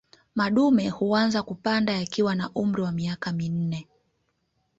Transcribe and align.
Madume 0.35 0.89
huanza 0.89 1.43
kupanda 1.43 1.93
yakiwa 1.93 2.35
na 2.35 2.49
umri 2.53 2.81
wa 2.81 2.91
miaka 2.91 3.31
minne 3.31 3.87